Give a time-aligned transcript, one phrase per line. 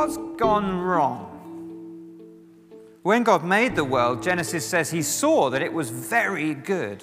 [0.00, 1.26] what's gone wrong?
[3.02, 7.02] When God made the world, Genesis says he saw that it was very good.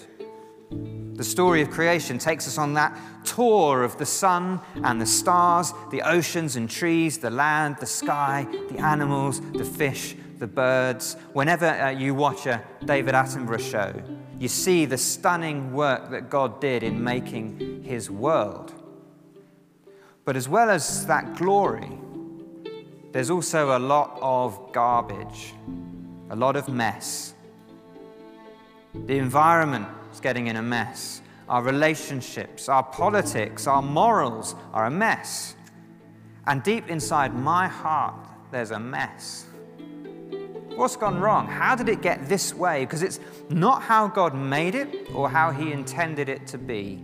[1.13, 5.73] The story of creation takes us on that tour of the sun and the stars,
[5.91, 11.17] the oceans and trees, the land, the sky, the animals, the fish, the birds.
[11.33, 13.93] Whenever uh, you watch a David Attenborough show,
[14.39, 18.73] you see the stunning work that God did in making his world.
[20.25, 21.91] But as well as that glory,
[23.11, 25.53] there's also a lot of garbage,
[26.29, 27.33] a lot of mess.
[28.93, 31.21] The environment is getting in a mess.
[31.47, 35.55] Our relationships, our politics, our morals are a mess.
[36.45, 38.15] And deep inside my heart,
[38.51, 39.45] there's a mess.
[40.75, 41.47] What's gone wrong?
[41.47, 42.85] How did it get this way?
[42.85, 43.19] Because it's
[43.49, 47.03] not how God made it or how He intended it to be.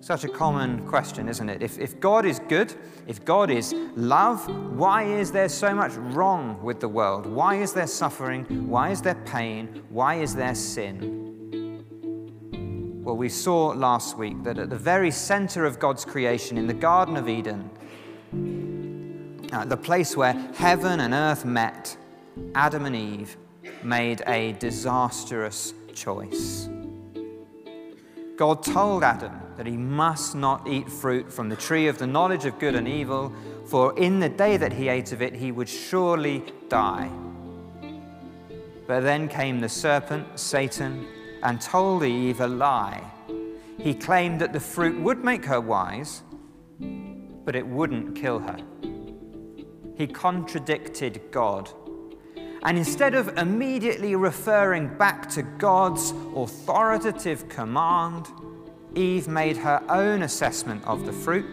[0.00, 1.62] Such a common question, isn't it?
[1.62, 2.72] If, if God is good,
[3.08, 7.26] if God is love, why is there so much wrong with the world?
[7.26, 8.44] Why is there suffering?
[8.68, 9.82] Why is there pain?
[9.90, 11.82] Why is there sin?
[13.02, 16.74] Well, we saw last week that at the very center of God's creation in the
[16.74, 17.68] Garden of Eden,
[19.52, 21.96] uh, the place where heaven and earth met,
[22.54, 23.36] Adam and Eve
[23.82, 26.68] made a disastrous choice.
[28.36, 32.44] God told Adam that he must not eat fruit from the tree of the knowledge
[32.44, 33.32] of good and evil,
[33.66, 37.10] for in the day that he ate of it, he would surely die.
[38.86, 41.06] But then came the serpent, Satan,
[41.42, 43.02] and told Eve a lie.
[43.78, 46.22] He claimed that the fruit would make her wise,
[47.44, 48.58] but it wouldn't kill her.
[49.96, 51.68] He contradicted God
[52.62, 58.26] and instead of immediately referring back to God's authoritative command,
[58.98, 61.46] Eve made her own assessment of the fruit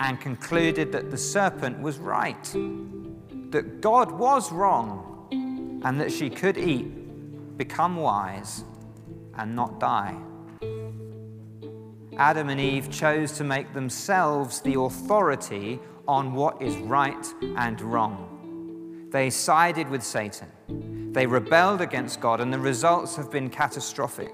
[0.00, 2.44] and concluded that the serpent was right,
[3.50, 5.28] that God was wrong,
[5.84, 8.64] and that she could eat, become wise,
[9.34, 10.16] and not die.
[12.16, 15.78] Adam and Eve chose to make themselves the authority
[16.08, 19.08] on what is right and wrong.
[19.10, 21.12] They sided with Satan.
[21.12, 24.32] They rebelled against God, and the results have been catastrophic.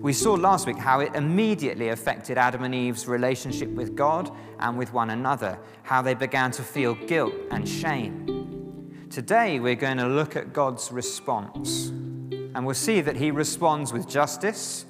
[0.00, 4.78] We saw last week how it immediately affected Adam and Eve's relationship with God and
[4.78, 9.06] with one another, how they began to feel guilt and shame.
[9.10, 14.08] Today, we're going to look at God's response, and we'll see that He responds with
[14.08, 14.86] justice,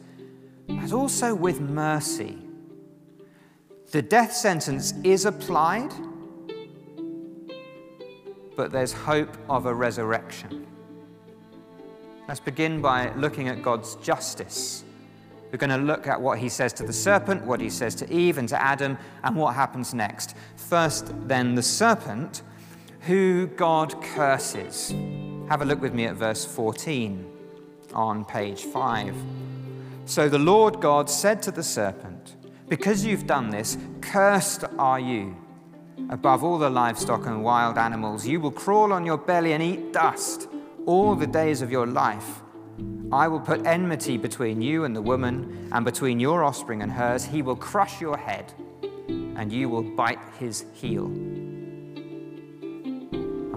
[0.67, 2.39] but also with mercy.
[3.93, 5.93] The death sentence is applied
[8.59, 10.67] but there's hope of a resurrection.
[12.27, 14.83] Let's begin by looking at God's justice.
[15.51, 18.13] We're going to look at what he says to the serpent, what he says to
[18.13, 20.35] Eve and to Adam, and what happens next.
[20.57, 22.43] First, then, the serpent,
[23.01, 24.91] who God curses.
[25.49, 27.25] Have a look with me at verse 14
[27.95, 29.15] on page 5.
[30.05, 32.37] So the Lord God said to the serpent,
[32.69, 35.37] Because you've done this, cursed are you
[36.11, 38.27] above all the livestock and wild animals.
[38.27, 40.49] You will crawl on your belly and eat dust
[40.87, 42.43] all the days of your life.
[43.11, 47.25] I will put enmity between you and the woman, and between your offspring and hers.
[47.25, 48.53] He will crush your head,
[49.09, 51.07] and you will bite his heel.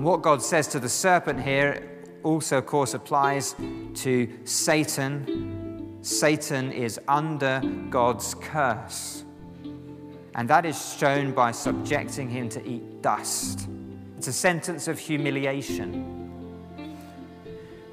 [0.02, 1.88] And what God says to the serpent here
[2.24, 3.56] also, of course, applies
[3.96, 5.98] to Satan.
[6.02, 9.26] Satan is under God's curse.
[10.36, 13.68] And that is shown by subjecting him to eat dust.
[14.18, 16.21] It's a sentence of humiliation.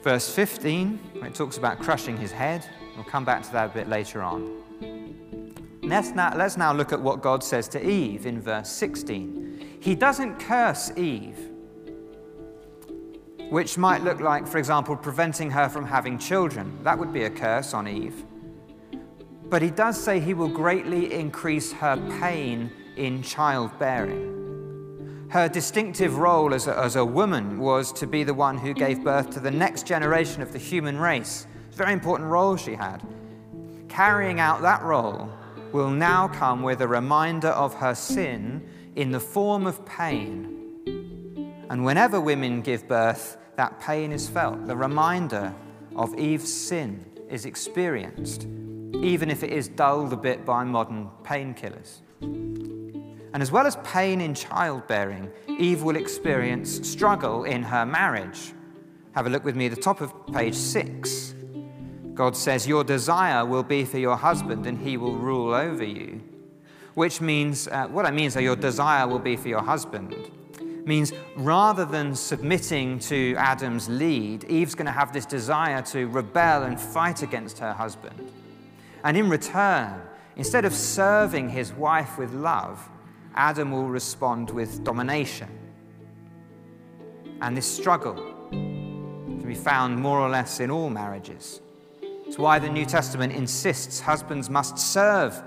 [0.09, 2.67] Verse 15, it talks about crushing his head.
[2.95, 4.65] We'll come back to that a bit later on.
[5.83, 9.81] Let's now, let's now look at what God says to Eve in verse 16.
[9.83, 11.51] He doesn't curse Eve,
[13.51, 16.79] which might look like, for example, preventing her from having children.
[16.85, 18.25] That would be a curse on Eve.
[19.51, 24.38] But he does say he will greatly increase her pain in childbearing.
[25.31, 29.05] Her distinctive role as a, as a woman was to be the one who gave
[29.05, 31.47] birth to the next generation of the human race.
[31.67, 33.07] It's a very important role she had.
[33.89, 35.31] Carrying out that role
[35.73, 38.67] will now come with a reminder of her sin
[38.97, 40.55] in the form of pain.
[41.69, 44.67] And whenever women give birth, that pain is felt.
[44.67, 45.55] The reminder
[45.95, 48.47] of Eve's sin is experienced
[48.95, 52.01] even if it is dulled a bit by modern painkillers.
[53.33, 58.53] And as well as pain in childbearing, Eve will experience struggle in her marriage.
[59.13, 61.35] Have a look with me at the top of page six.
[62.15, 66.21] God says, Your desire will be for your husband, and he will rule over you.
[66.95, 70.17] which means, uh, what it means that your desire will be for your husband,
[70.85, 76.65] means rather than submitting to Adam's lead, Eve's going to have this desire to rebel
[76.65, 78.33] and fight against her husband.
[79.05, 80.01] And in return,
[80.35, 82.89] instead of serving his wife with love,
[83.39, 85.49] Adam will respond with domination.
[87.41, 88.17] And this struggle
[88.51, 91.61] can be found more or less in all marriages.
[92.27, 95.41] It's why the New Testament insists husbands must serve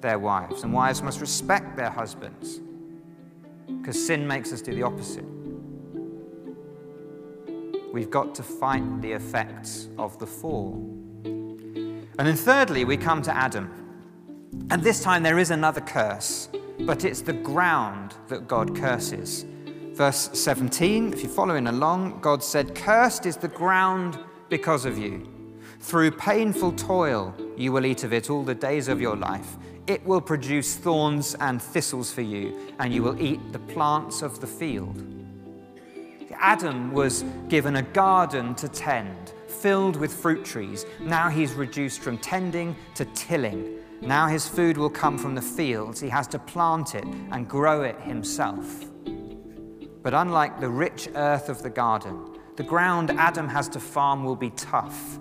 [0.00, 2.60] their wives and wives must respect their husbands
[3.66, 5.24] because sin makes us do the opposite.
[7.92, 10.74] We've got to fight the effects of the fall.
[11.24, 13.70] And then, thirdly, we come to Adam.
[14.70, 16.48] And this time there is another curse,
[16.80, 19.44] but it's the ground that God curses.
[19.92, 24.18] Verse 17, if you're following along, God said, Cursed is the ground
[24.48, 25.26] because of you.
[25.80, 29.56] Through painful toil you will eat of it all the days of your life.
[29.86, 34.40] It will produce thorns and thistles for you, and you will eat the plants of
[34.40, 35.02] the field.
[36.38, 40.84] Adam was given a garden to tend, filled with fruit trees.
[41.00, 43.78] Now he's reduced from tending to tilling.
[44.00, 46.00] Now his food will come from the fields.
[46.00, 48.84] He has to plant it and grow it himself.
[50.02, 54.36] But unlike the rich earth of the garden, the ground Adam has to farm will
[54.36, 55.18] be tough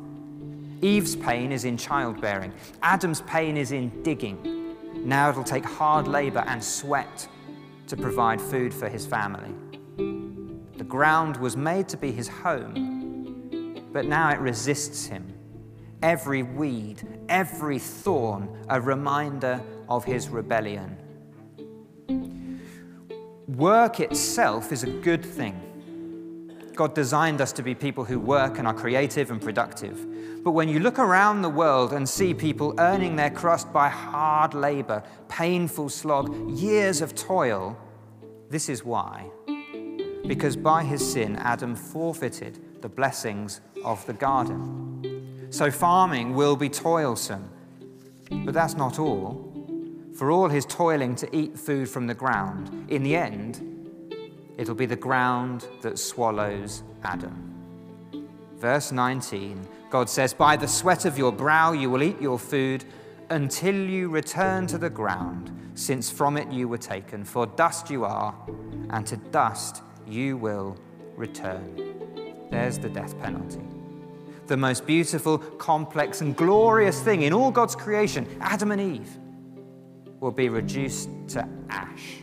[0.81, 2.53] Eve's pain is in childbearing.
[2.83, 4.75] Adam's pain is in digging.
[4.93, 7.27] Now it'll take hard labor and sweat
[7.87, 9.53] to provide food for his family.
[10.77, 15.34] The ground was made to be his home, but now it resists him.
[16.05, 19.59] Every weed, every thorn, a reminder
[19.89, 20.95] of his rebellion.
[23.47, 25.59] Work itself is a good thing.
[26.75, 30.43] God designed us to be people who work and are creative and productive.
[30.43, 34.53] But when you look around the world and see people earning their crust by hard
[34.53, 37.75] labor, painful slog, years of toil,
[38.51, 39.25] this is why.
[40.27, 45.14] Because by his sin, Adam forfeited the blessings of the garden.
[45.55, 47.49] So farming will be toilsome.
[48.43, 49.53] But that's not all.
[50.13, 53.61] For all his toiling to eat food from the ground, in the end,
[54.57, 57.53] it'll be the ground that swallows Adam.
[58.57, 62.83] Verse 19 God says, By the sweat of your brow you will eat your food
[63.29, 67.23] until you return to the ground, since from it you were taken.
[67.23, 68.35] For dust you are,
[68.89, 70.75] and to dust you will
[71.15, 72.49] return.
[72.51, 73.74] There's the death penalty.
[74.47, 79.17] The most beautiful, complex, and glorious thing in all God's creation, Adam and Eve,
[80.19, 82.17] will be reduced to ash.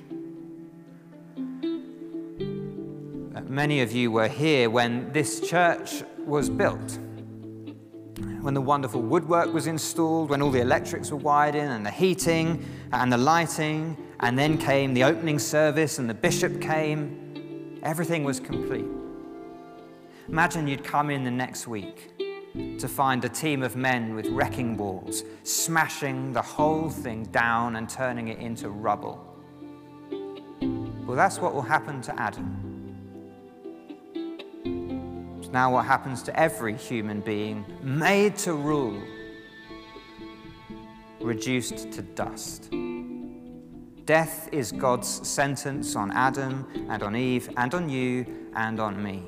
[3.34, 6.98] Uh, many of you were here when this church was built
[8.42, 11.90] when the wonderful woodwork was installed, when all the electrics were wired in, and the
[11.90, 18.24] heating and the lighting, and then came the opening service and the bishop came, everything
[18.24, 18.86] was complete.
[20.28, 22.11] Imagine you'd come in the next week
[22.54, 27.88] to find a team of men with wrecking balls smashing the whole thing down and
[27.88, 29.26] turning it into rubble.
[31.06, 32.72] Well, that's what will happen to Adam
[35.52, 39.00] now what happens to every human being made to rule,
[41.20, 42.70] reduced to dust.
[44.06, 49.22] Death is God's sentence on Adam and on Eve and on you and on me.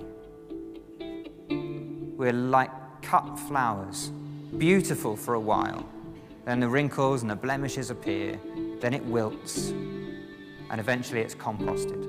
[2.16, 2.70] We're like
[3.04, 4.10] cut flowers,
[4.58, 5.88] beautiful for a while.
[6.44, 8.38] Then the wrinkles and the blemishes appear.
[8.80, 9.70] Then it wilts.
[10.70, 12.02] And eventually it's composted.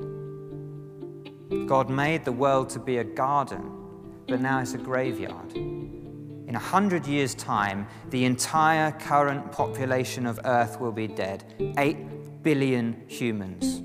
[1.67, 3.85] God made the world to be a garden
[4.27, 5.53] but now it's a graveyard.
[5.55, 11.43] In a hundred years' time, the entire current population of Earth will be dead.
[11.77, 13.81] Eight billion humans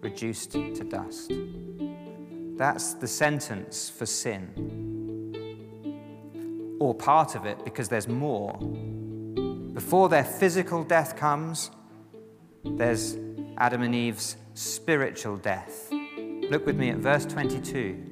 [0.00, 1.32] reduced to dust.
[2.56, 4.85] That's the sentence for sin.
[6.78, 8.58] Or part of it, because there's more.
[9.72, 11.70] Before their physical death comes,
[12.64, 13.16] there's
[13.58, 15.90] Adam and Eve's spiritual death.
[16.50, 18.02] Look with me at verse 22.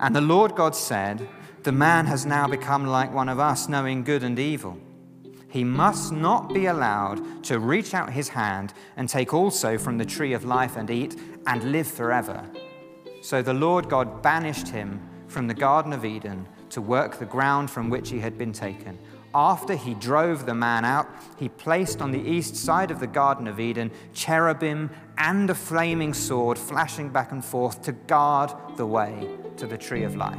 [0.00, 1.28] And the Lord God said,
[1.62, 4.78] The man has now become like one of us, knowing good and evil.
[5.48, 10.04] He must not be allowed to reach out his hand and take also from the
[10.04, 12.44] tree of life and eat and live forever.
[13.22, 17.70] So the Lord God banished him from the Garden of Eden to work the ground
[17.70, 18.98] from which he had been taken.
[19.34, 23.46] After he drove the man out, he placed on the east side of the Garden
[23.46, 29.26] of Eden cherubim and a flaming sword flashing back and forth to guard the way
[29.56, 30.36] to the tree of life.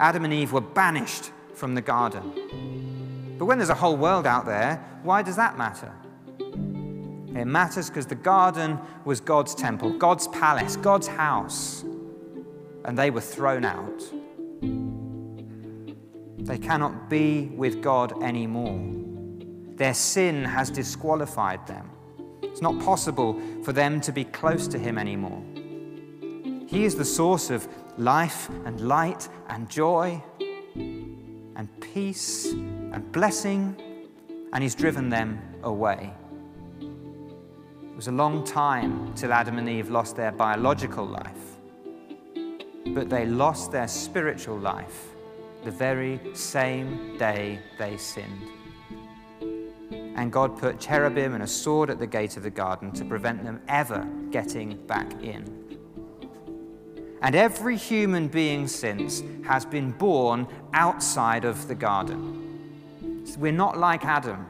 [0.00, 3.36] Adam and Eve were banished from the garden.
[3.38, 5.92] But when there's a whole world out there, why does that matter?
[6.40, 11.84] It matters because the garden was God's temple, God's palace, God's house,
[12.84, 14.02] and they were thrown out.
[16.50, 18.76] They cannot be with God anymore.
[19.76, 21.88] Their sin has disqualified them.
[22.42, 25.40] It's not possible for them to be close to Him anymore.
[26.66, 30.20] He is the source of life and light and joy
[30.74, 33.80] and peace and blessing,
[34.52, 36.12] and He's driven them away.
[36.80, 41.60] It was a long time till Adam and Eve lost their biological life,
[42.88, 45.10] but they lost their spiritual life
[45.64, 48.48] the very same day they sinned.
[50.16, 53.44] And God put cherubim and a sword at the gate of the garden to prevent
[53.44, 55.60] them ever getting back in.
[57.22, 62.46] And every human being since has been born outside of the garden.
[63.38, 64.46] We're not like Adam.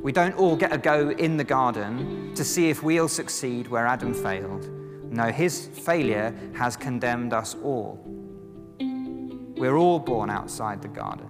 [0.00, 3.86] We don't all get a go in the garden to see if we'll succeed where
[3.86, 4.68] Adam failed.
[5.10, 8.13] No, his failure has condemned us all.
[9.56, 11.28] We're all born outside the garden,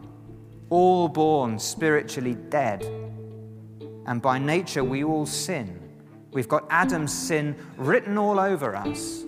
[0.70, 2.84] all born spiritually dead.
[4.06, 5.80] And by nature, we all sin.
[6.32, 9.24] We've got Adam's sin written all over us.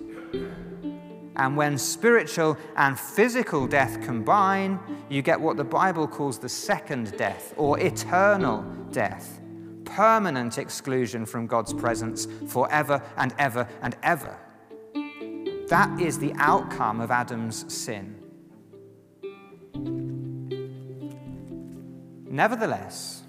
[1.35, 7.15] And when spiritual and physical death combine, you get what the Bible calls the second
[7.17, 9.39] death or eternal death
[9.87, 14.37] permanent exclusion from God's presence forever and ever and ever.
[15.69, 18.26] That is the outcome of Adam's sin.
[22.37, 23.23] Nevertheless,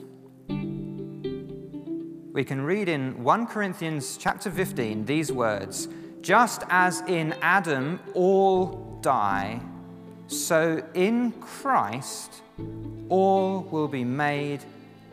[2.35, 5.89] we can read in 1 Corinthians chapter 15 these words
[6.21, 9.63] just as in Adam all die,
[10.27, 12.43] so in Christ
[13.09, 14.63] all will be made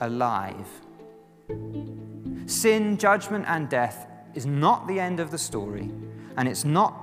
[0.02, 0.68] alive.
[2.48, 5.90] Sin, judgment, and death is not the end of the story,
[6.36, 6.94] and it's not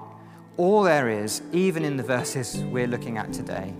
[0.59, 3.73] all there is, even in the verses we're looking at today.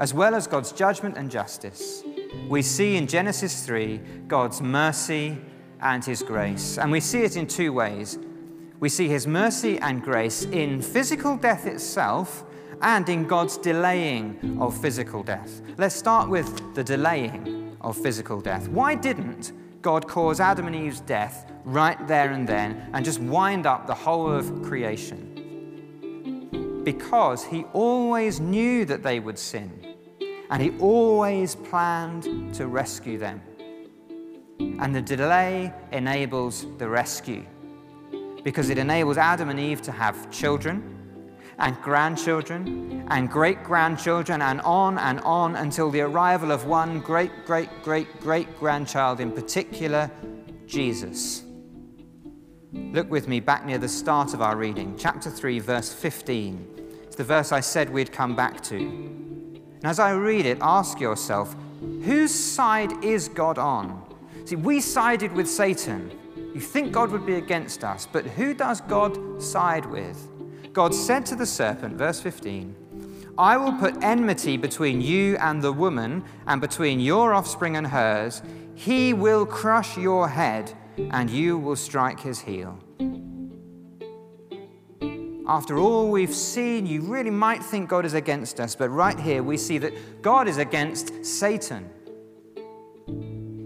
[0.00, 2.04] As well as God's judgment and justice,
[2.48, 5.38] we see in Genesis 3 God's mercy
[5.80, 6.78] and His grace.
[6.78, 8.18] And we see it in two ways
[8.80, 12.44] we see his mercy and grace in physical death itself
[12.80, 15.62] and in God's delaying of physical death.
[15.78, 18.68] Let's start with the delaying of physical death.
[18.68, 19.50] Why didn't
[19.82, 23.94] God cause Adam and Eve's death right there and then and just wind up the
[23.94, 25.24] whole of creation?
[26.84, 29.87] Because he always knew that they would sin
[30.50, 33.42] and he always planned to rescue them.
[34.58, 37.44] And the delay enables the rescue
[38.42, 40.94] because it enables Adam and Eve to have children
[41.58, 47.30] and grandchildren and great grandchildren and on and on until the arrival of one great,
[47.44, 50.10] great, great, great grandchild in particular,
[50.66, 51.42] Jesus.
[52.72, 56.66] Look with me back near the start of our reading, chapter 3, verse 15.
[57.04, 59.27] It's the verse I said we'd come back to.
[59.78, 64.04] And as I read it, ask yourself, whose side is God on?
[64.44, 66.10] See, we sided with Satan.
[66.54, 70.28] You think God would be against us, but who does God side with?
[70.72, 72.74] God said to the serpent, verse 15,
[73.38, 78.42] I will put enmity between you and the woman, and between your offspring and hers.
[78.74, 82.76] He will crush your head, and you will strike his heel.
[85.48, 89.42] After all we've seen, you really might think God is against us, but right here
[89.42, 91.88] we see that God is against Satan.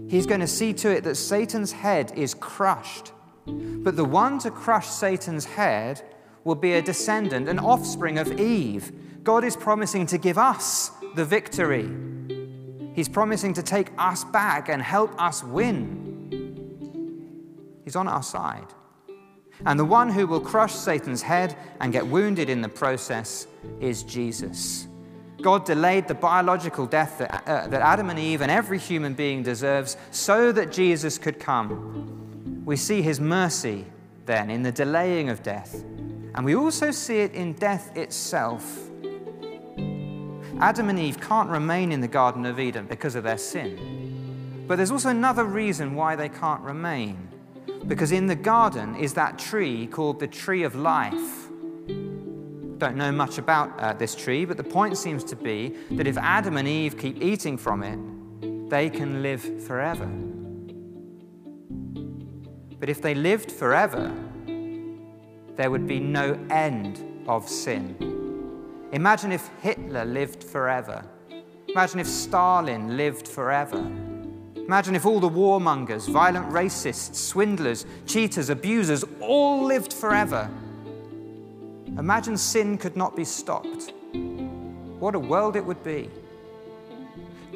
[0.09, 3.11] He's going to see to it that Satan's head is crushed.
[3.45, 6.01] But the one to crush Satan's head
[6.45, 8.91] will be a descendant, an offspring of Eve.
[9.23, 11.89] God is promising to give us the victory.
[12.93, 15.99] He's promising to take us back and help us win.
[17.83, 18.73] He's on our side.
[19.65, 23.47] And the one who will crush Satan's head and get wounded in the process
[23.79, 24.87] is Jesus.
[25.41, 29.43] God delayed the biological death that, uh, that Adam and Eve and every human being
[29.43, 32.63] deserves so that Jesus could come.
[32.65, 33.85] We see his mercy
[34.25, 35.83] then in the delaying of death,
[36.33, 38.89] and we also see it in death itself.
[40.59, 44.63] Adam and Eve can't remain in the Garden of Eden because of their sin.
[44.65, 47.27] But there's also another reason why they can't remain.
[47.87, 51.43] Because in the garden is that tree called the tree of life
[52.83, 56.17] don't know much about uh, this tree, but the point seems to be that if
[56.17, 60.05] Adam and Eve keep eating from it, they can live forever.
[62.77, 64.11] But if they lived forever,
[65.55, 67.95] there would be no end of sin.
[68.91, 71.05] Imagine if Hitler lived forever.
[71.69, 73.81] Imagine if Stalin lived forever.
[74.65, 80.49] Imagine if all the warmongers, violent racists, swindlers, cheaters, abusers all lived forever.
[81.97, 83.91] Imagine sin could not be stopped.
[84.99, 86.09] What a world it would be.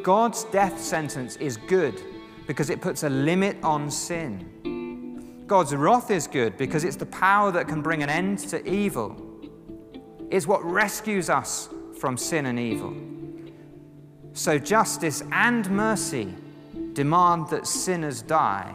[0.04, 2.02] God's death sentence is good
[2.46, 5.46] because it puts a limit on sin.
[5.48, 9.16] God's wrath is good because it's the power that can bring an end to evil.
[10.30, 12.94] It's what rescues us from sin and evil.
[14.34, 16.36] So justice and mercy
[16.98, 18.74] demand that sinners die.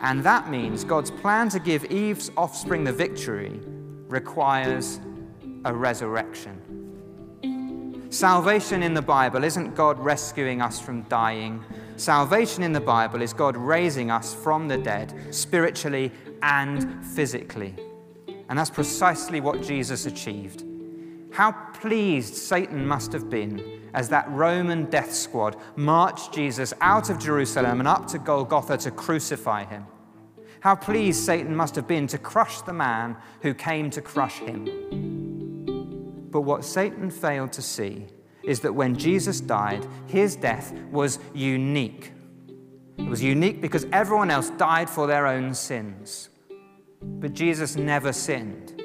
[0.00, 3.60] And that means God's plan to give Eve's offspring the victory
[4.08, 4.98] requires
[5.64, 6.58] a resurrection.
[8.10, 11.62] Salvation in the Bible isn't God rescuing us from dying.
[11.98, 16.10] Salvation in the Bible is God raising us from the dead, spiritually
[16.42, 17.76] and physically.
[18.48, 20.64] And that's precisely what Jesus achieved.
[21.32, 27.18] How pleased Satan must have been as that Roman death squad marched Jesus out of
[27.18, 29.86] Jerusalem and up to Golgotha to crucify him.
[30.60, 36.28] How pleased Satan must have been to crush the man who came to crush him.
[36.30, 38.06] But what Satan failed to see
[38.42, 42.12] is that when Jesus died, his death was unique.
[42.98, 46.28] It was unique because everyone else died for their own sins.
[47.00, 48.81] But Jesus never sinned.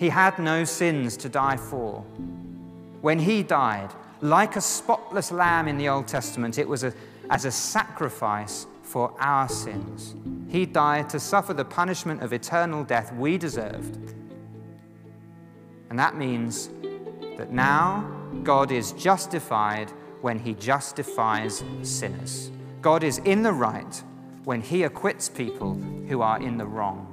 [0.00, 2.00] He had no sins to die for.
[3.02, 3.90] When he died,
[4.20, 6.92] like a spotless lamb in the Old Testament, it was a,
[7.30, 10.16] as a sacrifice for our sins.
[10.48, 14.14] He died to suffer the punishment of eternal death we deserved
[15.90, 16.70] and that means
[17.36, 18.08] that now
[18.44, 19.90] God is justified
[20.22, 22.50] when he justifies sinners.
[22.80, 24.02] God is in the right
[24.44, 25.74] when he acquits people
[26.08, 27.06] who are in the wrong.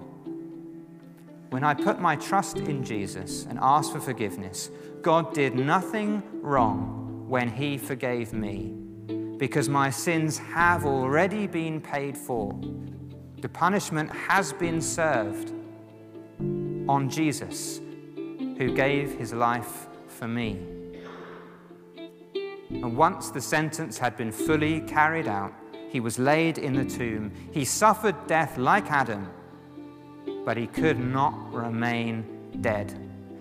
[1.50, 4.70] When I put my trust in Jesus and asked for forgiveness,
[5.02, 8.74] God did nothing wrong when he forgave me
[9.38, 12.60] because my sins have already been paid for.
[13.42, 15.54] The punishment has been served
[16.90, 17.80] on Jesus
[18.58, 20.60] who gave his life for me.
[22.70, 25.54] And once the sentence had been fully carried out,
[25.90, 27.32] he was laid in the tomb.
[27.52, 29.30] He suffered death like Adam,
[30.48, 32.26] but he could not remain
[32.62, 32.98] dead.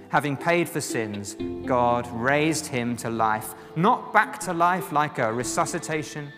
[0.09, 5.33] Having paid for sins, God raised him to life, not back to life like a
[5.33, 6.33] resuscitation.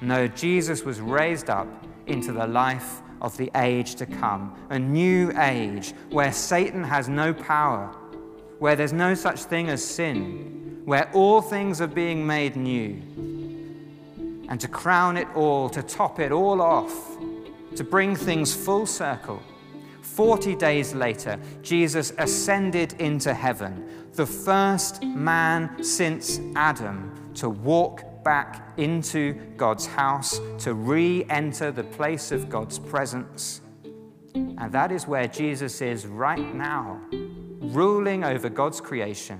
[0.00, 1.68] No, Jesus was raised up
[2.06, 7.34] into the life of the age to come, a new age where Satan has no
[7.34, 7.94] power,
[8.60, 13.02] where there's no such thing as sin, where all things are being made new.
[14.48, 17.18] And to crown it all, to top it all off,
[17.76, 19.42] to bring things full circle,
[20.18, 28.72] 40 days later, Jesus ascended into heaven, the first man since Adam to walk back
[28.78, 33.60] into God's house, to re enter the place of God's presence.
[34.34, 39.38] And that is where Jesus is right now, ruling over God's creation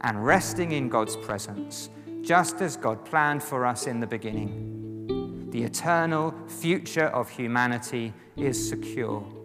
[0.00, 1.90] and resting in God's presence,
[2.22, 5.50] just as God planned for us in the beginning.
[5.50, 9.37] The eternal future of humanity is secure.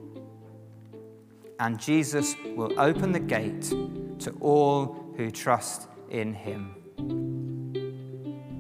[1.63, 3.73] And Jesus will open the gate
[4.19, 6.75] to all who trust in him.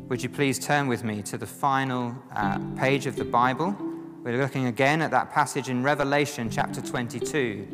[0.07, 3.75] Would you please turn with me to the final uh, page of the Bible?
[4.23, 7.67] We're looking again at that passage in Revelation chapter 22.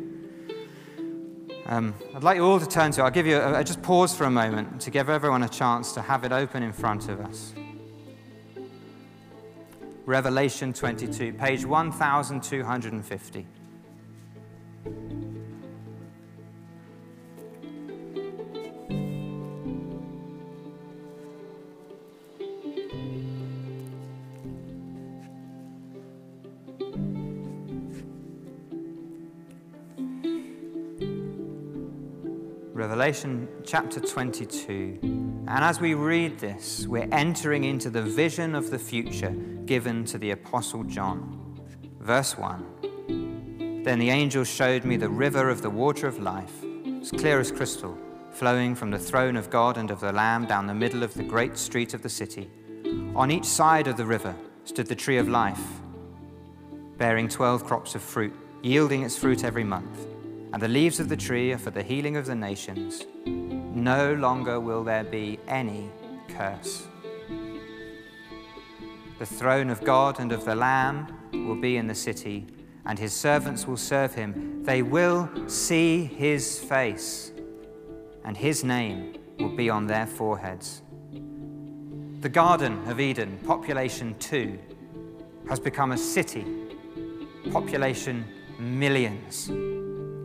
[1.66, 3.04] Um, I'd like you all to turn to.
[3.04, 3.36] I'll give you.
[3.36, 6.32] A, a, just pause for a moment to give everyone a chance to have it
[6.32, 7.54] open in front of us.
[10.06, 13.46] Revelation 22, page 1250.
[32.90, 34.98] Revelation chapter 22.
[35.00, 39.30] And as we read this, we're entering into the vision of the future
[39.64, 41.56] given to the Apostle John.
[42.00, 46.64] Verse 1 Then the angel showed me the river of the water of life,
[47.00, 47.96] as clear as crystal,
[48.32, 51.22] flowing from the throne of God and of the Lamb down the middle of the
[51.22, 52.50] great street of the city.
[53.14, 55.62] On each side of the river stood the tree of life,
[56.98, 60.08] bearing twelve crops of fruit, yielding its fruit every month
[60.52, 63.04] and the leaves of the tree are for the healing of the nations.
[63.24, 65.90] No longer will there be any
[66.28, 66.86] curse.
[69.18, 72.46] The throne of God and of the Lamb will be in the city,
[72.86, 74.64] and his servants will serve him.
[74.64, 77.30] They will see his face,
[78.24, 80.82] and his name will be on their foreheads.
[82.20, 84.58] The Garden of Eden, population two,
[85.48, 86.44] has become a city,
[87.50, 88.24] population
[88.58, 89.50] millions,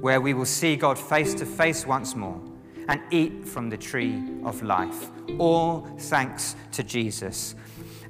[0.01, 2.41] where we will see God face to face once more
[2.87, 5.09] and eat from the tree of life.
[5.39, 7.55] All thanks to Jesus.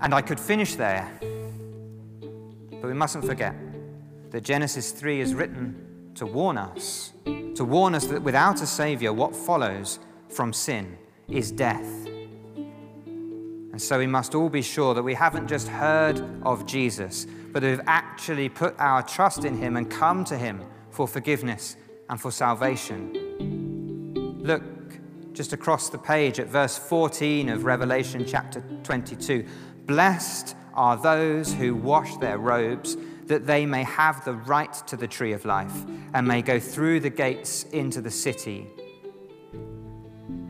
[0.01, 3.55] And I could finish there, but we mustn't forget
[4.31, 9.13] that Genesis 3 is written to warn us, to warn us that without a Savior,
[9.13, 10.97] what follows from sin
[11.29, 12.07] is death.
[13.71, 17.63] And so we must all be sure that we haven't just heard of Jesus, but
[17.63, 20.61] we've actually put our trust in Him and come to Him
[20.95, 21.75] for forgiveness
[22.09, 23.11] and for salvation.
[24.41, 24.63] Look
[25.33, 29.45] just across the page at verse 14 of Revelation chapter 22.
[29.85, 35.07] Blessed are those who wash their robes, that they may have the right to the
[35.07, 35.73] tree of life
[36.13, 38.67] and may go through the gates into the city.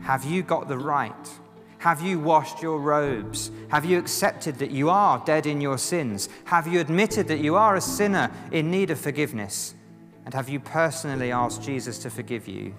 [0.02, 1.30] Have you got the right?
[1.78, 3.50] Have you washed your robes?
[3.68, 6.28] Have you accepted that you are dead in your sins?
[6.44, 9.75] Have you admitted that you are a sinner in need of forgiveness?
[10.26, 12.74] And have you personally asked Jesus to forgive you?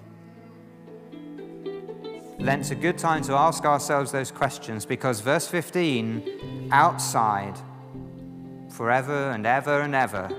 [2.40, 7.58] Lent's a good time to ask ourselves those questions because verse 15, outside,
[8.70, 10.30] forever and ever and ever,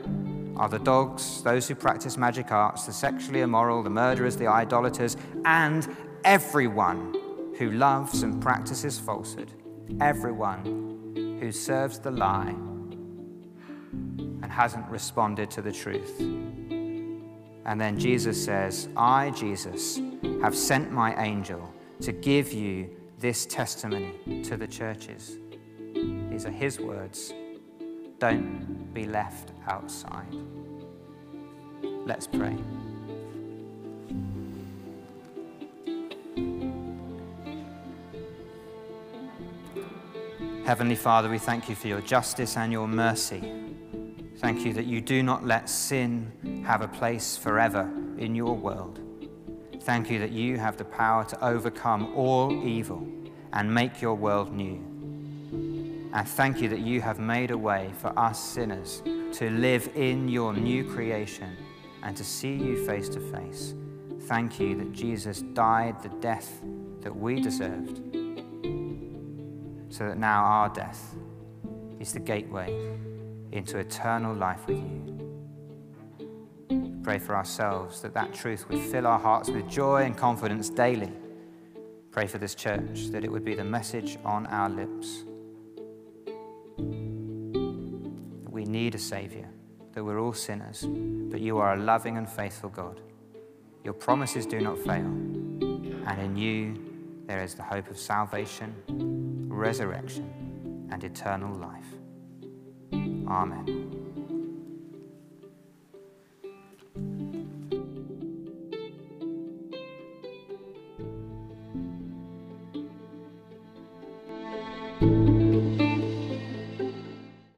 [0.57, 5.17] are the dogs, those who practice magic arts, the sexually immoral, the murderers, the idolaters,
[5.47, 7.15] and everyone
[7.59, 9.51] who loves and practices falsehood,
[10.01, 12.55] everyone who serves the lie
[14.43, 16.21] and hasn't responded to the truth.
[17.69, 20.01] And then Jesus says, I, Jesus,
[20.41, 25.37] have sent my angel to give you this testimony to the churches.
[25.93, 27.35] These are his words.
[28.19, 30.35] Don't be left outside.
[31.83, 32.57] Let's pray.
[40.65, 43.68] Heavenly Father, we thank you for your justice and your mercy.
[44.39, 49.01] Thank you that you do not let sin have a place forever in your world.
[49.81, 53.05] Thank you that you have the power to overcome all evil
[53.53, 54.77] and make your world new.
[56.13, 60.29] And thank you that you have made a way for us sinners to live in
[60.29, 61.57] your new creation
[62.05, 63.75] and to see you face to face.
[64.23, 66.61] Thank you that Jesus died the death
[67.01, 67.97] that we deserved,
[69.89, 71.17] so that now our death
[71.99, 72.99] is the gateway
[73.53, 75.29] into eternal life with you
[77.09, 81.11] pray for ourselves that that truth would fill our hearts with joy and confidence daily.
[82.11, 85.25] Pray for this church that it would be the message on our lips.
[86.77, 89.49] That we need a Savior,
[89.95, 90.87] that we're all sinners,
[91.31, 93.01] but you are a loving and faithful God.
[93.85, 96.77] Your promises do not fail, and in you
[97.27, 98.75] there is the hope of salvation,
[99.49, 101.98] resurrection, and eternal life.
[103.29, 104.08] Amen.